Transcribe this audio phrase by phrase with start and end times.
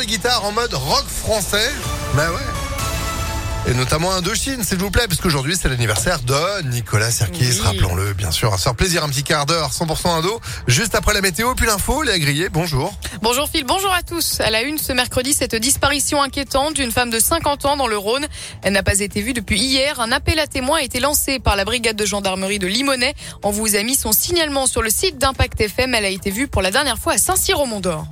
[0.00, 1.70] les guitares en mode rock français.
[2.14, 3.70] Bah ouais.
[3.70, 7.60] Et notamment Indochine, s'il vous plaît, parce qu'aujourd'hui c'est l'anniversaire de Nicolas Sirkis, Oui.
[7.62, 8.52] rappelons-le, bien sûr.
[8.54, 10.40] Un faire plaisir, un petit quart d'heure, 100% Indo.
[10.66, 12.94] Juste après la météo, puis l'info, Léa Grillé, bonjour.
[13.20, 14.40] Bonjour Phil, bonjour à tous.
[14.40, 17.98] À la une ce mercredi, cette disparition inquiétante d'une femme de 50 ans dans le
[17.98, 18.26] Rhône.
[18.62, 20.00] Elle n'a pas été vue depuis hier.
[20.00, 23.14] Un appel à témoins a été lancé par la brigade de gendarmerie de Limonest.
[23.44, 25.94] On vous a mis son signalement sur le site d'Impact FM.
[25.94, 28.06] Elle a été vue pour la dernière fois à Saint-Cyr-au-Mont-d'Or.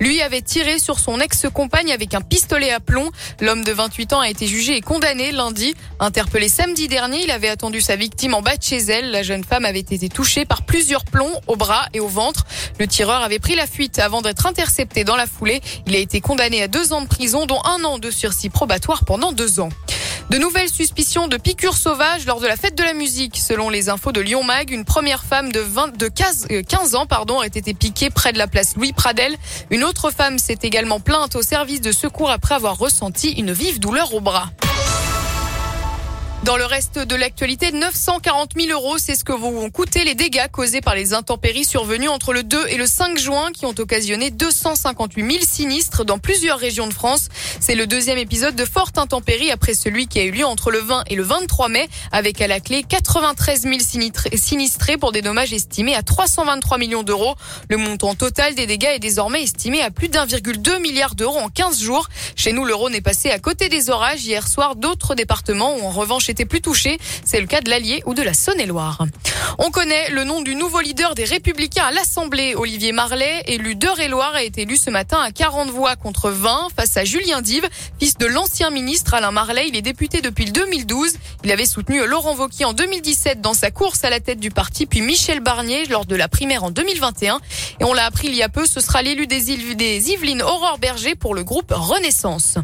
[0.00, 3.10] Lui avait tiré sur son ex-compagne avec un pistolet à plomb.
[3.40, 5.74] L'homme de 28 ans a été jugé et condamné lundi.
[6.00, 9.10] Interpellé samedi dernier, il avait attendu sa victime en bas de chez elle.
[9.10, 12.44] La jeune femme avait été touchée par plusieurs plombs au bras et au ventre.
[12.78, 15.60] Le tireur avait pris la fuite avant d'être intercepté dans la foulée.
[15.86, 19.04] Il a été condamné à deux ans de prison, dont un an de sursis probatoire
[19.04, 19.70] pendant deux ans.
[20.32, 23.36] De nouvelles suspicions de piqûres sauvages lors de la fête de la musique.
[23.36, 26.94] Selon les infos de Lyon Mag, une première femme de, 20, de 15, euh, 15
[26.94, 29.36] ans pardon, a été piquée près de la place Louis Pradel.
[29.68, 33.78] Une autre femme s'est également plainte au service de secours après avoir ressenti une vive
[33.78, 34.48] douleur au bras.
[36.44, 40.48] Dans le reste de l'actualité, 940 000 euros, c'est ce que vont coûter les dégâts
[40.50, 44.32] causés par les intempéries survenues entre le 2 et le 5 juin qui ont occasionné
[44.32, 47.28] 258 000 sinistres dans plusieurs régions de France.
[47.60, 50.80] C'est le deuxième épisode de forte intempérie après celui qui a eu lieu entre le
[50.80, 53.74] 20 et le 23 mai avec à la clé 93 000
[54.34, 57.36] sinistrés- pour des dommages estimés à 323 millions d'euros.
[57.70, 61.80] Le montant total des dégâts est désormais estimé à plus d'1,2 milliard d'euros en 15
[61.80, 62.08] jours.
[62.34, 64.24] Chez nous, le Rhône est passé à côté des orages.
[64.24, 66.98] Hier soir, d'autres départements ont en revanche été plus touchés.
[67.24, 69.06] C'est le cas de l'Allier ou de la Saône-et-Loire.
[69.58, 72.54] On connaît le nom du nouveau leader des Républicains à l'Assemblée.
[72.56, 76.96] Olivier Marlet, élu d'Eure-et-Loire, a été élu ce matin à 40 voix contre 20 face
[76.96, 77.68] à Julien Dive,
[78.00, 79.68] fils de l'ancien ministre Alain Marlet.
[79.68, 81.12] Il est député depuis le 2012.
[81.44, 84.86] Il avait soutenu Laurent Wauquiez en 2017 dans sa course à la tête du parti,
[84.86, 87.40] puis Michel Barnier lors de la primaire en 2021.
[87.80, 90.42] Et on l'a appris il y a peu, ce sera l'élu des, Yves- des Yvelines
[90.42, 92.56] Aurore Berger pour le groupe Renaissance.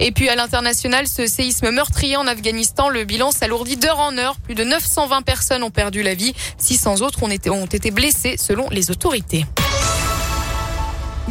[0.00, 4.36] Et puis à l'international, ce séisme meurtrier en Afghanistan, le bilan s'alourdit d'heure en heure.
[4.36, 6.34] Plus de 920 personnes ont perdu la vie.
[6.58, 9.44] 600 autres ont été, ont été blessées selon les autorités.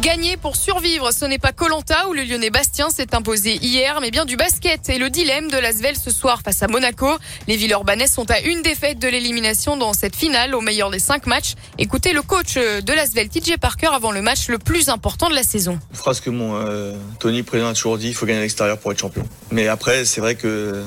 [0.00, 4.10] Gagner pour survivre, ce n'est pas Colanta où le Lyonnais Bastien s'est imposé hier, mais
[4.10, 7.08] bien du basket et le dilemme de l'Asvel ce soir face à Monaco.
[7.48, 11.26] Les Villeurbanais sont à une défaite de l'élimination dans cette finale au meilleur des cinq
[11.26, 11.54] matchs.
[11.78, 15.42] Écoutez le coach de l'Asvel, TJ Parker, avant le match le plus important de la
[15.42, 15.78] saison.
[15.90, 18.78] Une phrase que mon euh, Tony président a toujours dit, il faut gagner à l'extérieur
[18.78, 19.26] pour être champion.
[19.50, 20.84] Mais après, c'est vrai que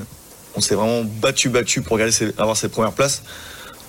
[0.54, 3.22] on s'est vraiment battu, battu pour garder ses- avoir cette première place.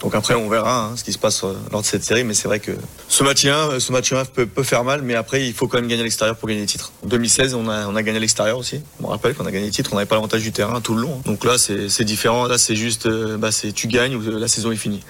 [0.01, 2.23] Donc après, on verra hein, ce qui se passe euh, lors de cette série.
[2.23, 2.71] Mais c'est vrai que
[3.07, 5.77] ce match 1, ce match 1 peut, peut faire mal, mais après, il faut quand
[5.77, 6.91] même gagner à l'extérieur pour gagner les titres.
[7.03, 8.81] En 2016, on a, on a gagné à l'extérieur aussi.
[8.99, 11.01] Me rappelle qu'on a gagné les titres, on n'avait pas l'avantage du terrain tout le
[11.01, 11.21] long.
[11.25, 12.47] Donc là, c'est c'est différent.
[12.47, 15.01] Là, c'est juste, euh, bah, c'est tu gagnes ou la saison est finie.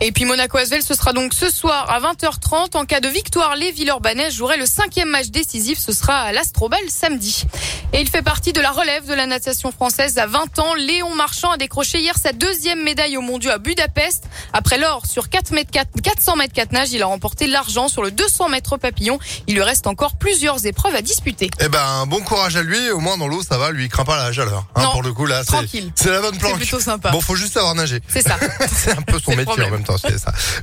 [0.00, 2.76] Et puis Monaco Asvel, ce sera donc ce soir à 20h30.
[2.76, 5.78] En cas de victoire, les Villeurbanais joueraient le cinquième match décisif.
[5.80, 7.44] Ce sera à l'Astrobal samedi.
[7.92, 10.74] Et il fait partie de la relève de la natation française à 20 ans.
[10.74, 14.24] Léon Marchand a décroché hier sa deuxième médaille au mondiaux à Budapest.
[14.52, 18.04] Après l'or sur 4 mètres 4, 400 mètres 4 nages, il a remporté l'argent sur
[18.04, 19.18] le 200 mètres papillon.
[19.48, 21.50] Il lui reste encore plusieurs épreuves à disputer.
[21.60, 24.04] Eh ben, bon courage à lui, au moins dans l'eau, ça va, lui, il craint
[24.04, 24.64] pas la chaleur.
[24.76, 25.90] Hein, Non, pour le coup, là, c'est, tranquille.
[25.96, 26.56] c'est la bonne C'est planque.
[26.58, 27.10] plutôt sympa.
[27.10, 28.00] Bon, faut juste savoir nager.
[28.06, 28.36] C'est ça.
[28.72, 29.87] c'est un peu son C'est métier en même temps,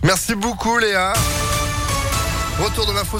[0.03, 1.13] Merci beaucoup, Léa.
[2.59, 3.13] Retour de l'info.